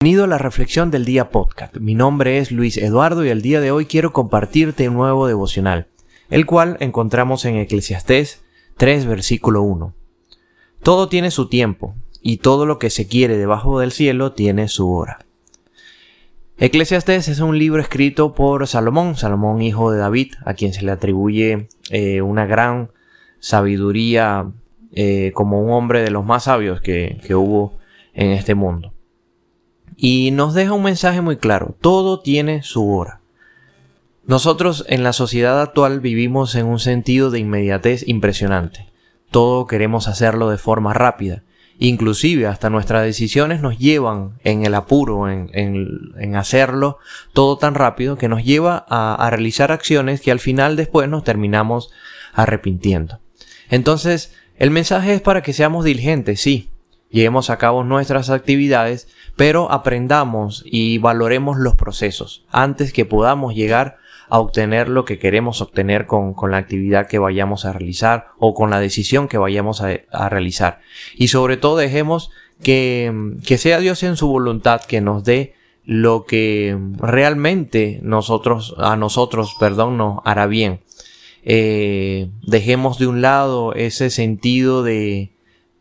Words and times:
Bienvenido 0.00 0.26
a 0.26 0.28
la 0.28 0.38
Reflexión 0.38 0.92
del 0.92 1.04
Día 1.04 1.30
Podcast. 1.30 1.76
Mi 1.78 1.96
nombre 1.96 2.38
es 2.38 2.52
Luis 2.52 2.76
Eduardo 2.76 3.24
y 3.24 3.30
el 3.30 3.42
día 3.42 3.60
de 3.60 3.72
hoy 3.72 3.86
quiero 3.86 4.12
compartirte 4.12 4.88
un 4.88 4.94
nuevo 4.94 5.26
devocional, 5.26 5.88
el 6.30 6.46
cual 6.46 6.76
encontramos 6.78 7.44
en 7.44 7.56
Eclesiastés 7.56 8.44
3, 8.76 9.06
versículo 9.06 9.62
1. 9.62 9.92
Todo 10.84 11.08
tiene 11.08 11.32
su 11.32 11.48
tiempo, 11.48 11.96
y 12.22 12.36
todo 12.36 12.64
lo 12.64 12.78
que 12.78 12.90
se 12.90 13.08
quiere 13.08 13.36
debajo 13.36 13.80
del 13.80 13.90
cielo 13.90 14.34
tiene 14.34 14.68
su 14.68 14.88
hora. 14.92 15.18
Eclesiastés 16.58 17.26
es 17.26 17.40
un 17.40 17.58
libro 17.58 17.82
escrito 17.82 18.36
por 18.36 18.68
Salomón, 18.68 19.16
Salomón 19.16 19.62
hijo 19.62 19.90
de 19.90 19.98
David, 19.98 20.34
a 20.44 20.54
quien 20.54 20.74
se 20.74 20.82
le 20.82 20.92
atribuye 20.92 21.66
eh, 21.90 22.22
una 22.22 22.46
gran 22.46 22.92
sabiduría 23.40 24.48
eh, 24.92 25.32
como 25.34 25.60
un 25.60 25.72
hombre 25.72 26.02
de 26.02 26.12
los 26.12 26.24
más 26.24 26.44
sabios 26.44 26.80
que 26.80 27.34
hubo 27.34 27.76
en 28.14 28.30
este 28.30 28.54
mundo. 28.54 28.92
Y 30.00 30.30
nos 30.30 30.54
deja 30.54 30.74
un 30.74 30.84
mensaje 30.84 31.20
muy 31.20 31.38
claro, 31.38 31.74
todo 31.80 32.20
tiene 32.20 32.62
su 32.62 32.88
hora. 32.94 33.20
Nosotros 34.24 34.84
en 34.88 35.02
la 35.02 35.12
sociedad 35.12 35.60
actual 35.60 35.98
vivimos 35.98 36.54
en 36.54 36.66
un 36.66 36.78
sentido 36.78 37.32
de 37.32 37.40
inmediatez 37.40 38.06
impresionante. 38.06 38.88
Todo 39.32 39.66
queremos 39.66 40.06
hacerlo 40.06 40.50
de 40.50 40.56
forma 40.56 40.94
rápida. 40.94 41.42
Inclusive 41.80 42.46
hasta 42.46 42.70
nuestras 42.70 43.02
decisiones 43.02 43.60
nos 43.60 43.76
llevan 43.76 44.38
en 44.44 44.64
el 44.64 44.76
apuro, 44.76 45.28
en, 45.28 46.36
hacerlo 46.36 46.98
todo 47.32 47.58
tan 47.58 47.74
rápido 47.74 48.16
que 48.16 48.28
nos 48.28 48.44
lleva 48.44 48.86
a, 48.88 49.16
a 49.16 49.30
realizar 49.30 49.72
acciones 49.72 50.20
que 50.20 50.30
al 50.30 50.38
final 50.38 50.76
después 50.76 51.08
nos 51.08 51.24
terminamos 51.24 51.90
arrepintiendo. 52.34 53.18
Entonces, 53.68 54.32
el 54.58 54.70
mensaje 54.70 55.14
es 55.14 55.22
para 55.22 55.42
que 55.42 55.52
seamos 55.52 55.84
diligentes, 55.84 56.40
sí, 56.40 56.70
llevemos 57.10 57.50
a 57.50 57.58
cabo 57.58 57.84
nuestras 57.84 58.30
actividades, 58.30 59.08
pero 59.36 59.70
aprendamos 59.70 60.62
y 60.66 60.98
valoremos 60.98 61.58
los 61.58 61.74
procesos 61.74 62.44
antes 62.50 62.92
que 62.92 63.04
podamos 63.04 63.54
llegar 63.54 63.98
a 64.28 64.38
obtener 64.40 64.88
lo 64.88 65.04
que 65.04 65.18
queremos 65.18 65.62
obtener 65.62 66.06
con, 66.06 66.34
la 66.50 66.58
actividad 66.58 67.06
que 67.06 67.18
vayamos 67.18 67.64
a 67.64 67.72
realizar 67.72 68.28
o 68.38 68.52
con 68.52 68.70
la 68.70 68.80
decisión 68.80 69.26
que 69.26 69.38
vayamos 69.38 69.80
a, 69.80 70.28
realizar. 70.28 70.80
Y 71.16 71.28
sobre 71.28 71.56
todo 71.56 71.76
dejemos 71.76 72.30
que, 72.62 73.36
que 73.46 73.56
sea 73.56 73.80
Dios 73.80 74.02
en 74.02 74.16
su 74.16 74.28
voluntad 74.28 74.82
que 74.82 75.00
nos 75.00 75.24
dé 75.24 75.54
lo 75.84 76.26
que 76.26 76.76
realmente 76.98 77.98
nosotros, 78.02 78.74
a 78.76 78.96
nosotros, 78.96 79.56
perdón, 79.58 79.96
nos 79.96 80.20
hará 80.26 80.46
bien. 80.46 80.80
Eh, 81.44 82.28
dejemos 82.46 82.98
de 82.98 83.06
un 83.06 83.22
lado 83.22 83.72
ese 83.72 84.10
sentido 84.10 84.82
de, 84.82 85.30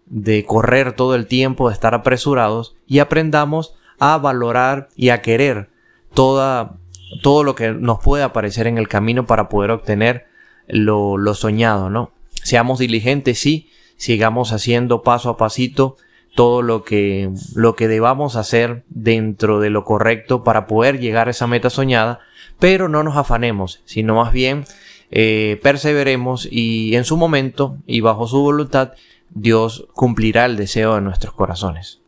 de 0.09 0.45
correr 0.45 0.93
todo 0.93 1.15
el 1.15 1.27
tiempo, 1.27 1.67
de 1.67 1.73
estar 1.73 1.93
apresurados 1.93 2.75
y 2.87 2.99
aprendamos 2.99 3.75
a 3.99 4.17
valorar 4.17 4.89
y 4.95 5.09
a 5.09 5.21
querer 5.21 5.69
toda, 6.13 6.77
todo 7.21 7.43
lo 7.43 7.55
que 7.55 7.71
nos 7.71 7.99
puede 7.99 8.23
aparecer 8.23 8.67
en 8.67 8.77
el 8.77 8.87
camino 8.87 9.25
para 9.25 9.49
poder 9.49 9.71
obtener 9.71 10.27
lo, 10.67 11.17
lo 11.17 11.33
soñado, 11.33 11.89
¿no? 11.89 12.11
Seamos 12.43 12.79
diligentes, 12.79 13.39
sí, 13.39 13.69
sigamos 13.97 14.53
haciendo 14.53 15.01
paso 15.01 15.29
a 15.29 15.37
pasito 15.37 15.97
todo 16.35 16.61
lo 16.61 16.83
que, 16.83 17.31
lo 17.55 17.75
que 17.75 17.87
debamos 17.87 18.35
hacer 18.35 18.83
dentro 18.89 19.59
de 19.59 19.71
lo 19.71 19.83
correcto 19.83 20.43
para 20.43 20.67
poder 20.67 20.99
llegar 20.99 21.27
a 21.27 21.31
esa 21.31 21.47
meta 21.47 21.71
soñada, 21.71 22.19
pero 22.59 22.87
no 22.87 23.01
nos 23.03 23.17
afanemos, 23.17 23.81
sino 23.85 24.15
más 24.15 24.31
bien 24.31 24.63
eh, 25.09 25.59
perseveremos 25.63 26.47
y 26.49 26.95
en 26.95 27.05
su 27.05 27.17
momento 27.17 27.77
y 27.87 28.01
bajo 28.01 28.27
su 28.27 28.39
voluntad 28.39 28.91
Dios 29.29 29.87
cumplirá 29.93 30.45
el 30.45 30.57
deseo 30.57 30.95
de 30.95 31.01
nuestros 31.01 31.33
corazones. 31.33 32.01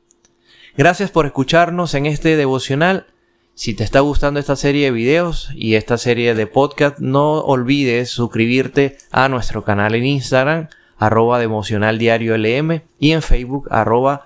Gracias 0.78 1.12
por 1.12 1.26
escucharnos 1.26 1.94
en 1.94 2.06
este 2.06 2.36
devocional. 2.36 3.08
Si 3.54 3.74
te 3.74 3.84
está 3.84 4.00
gustando 4.00 4.40
esta 4.40 4.56
serie 4.56 4.86
de 4.86 4.92
videos 4.92 5.50
y 5.54 5.76
esta 5.76 5.98
serie 5.98 6.34
de 6.34 6.48
podcast, 6.48 7.00
no 7.00 7.40
olvides 7.40 8.10
suscribirte 8.10 8.98
a 9.12 9.28
nuestro 9.28 9.66
canal 9.66 9.96
en 9.96 10.06
Instagram, 10.06 10.70
arroba 10.98 11.40
devocional 11.40 11.98
diario 11.98 12.38
LM 12.38 12.82
y 13.00 13.12
en 13.12 13.22
Facebook, 13.22 13.68
arroba 13.70 14.26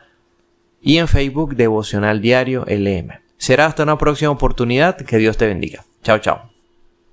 y 0.81 0.97
en 0.97 1.07
Facebook 1.07 1.55
devocional 1.55 2.21
diario 2.21 2.65
LM. 2.67 3.23
Será 3.37 3.65
hasta 3.65 3.83
una 3.83 3.97
próxima 3.97 4.31
oportunidad. 4.31 4.97
Que 4.97 5.17
Dios 5.17 5.37
te 5.37 5.47
bendiga. 5.47 5.83
Chao, 6.03 6.19
chao. 6.19 6.52